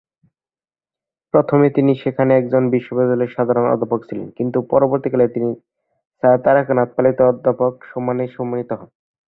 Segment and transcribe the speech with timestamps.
[1.33, 5.49] প্রথমে তিনি সেখানে একজন বিশ্ববিদ্যালয়ের সাধারন অধ্যাপক ছিলেন কিন্তু পরবর্তীকালে তিনি
[6.23, 8.89] স্যার তারকনাথ পালিত অধ্যাপক সম্মানে সম্মানিত হন।